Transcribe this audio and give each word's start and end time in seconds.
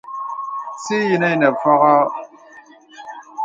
Sì 0.83 0.95
yìnə 1.09 1.27
ìnə 1.35 1.47
fɔ̄gɔ̄. 1.61 1.97